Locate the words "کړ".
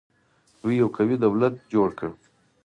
1.99-2.09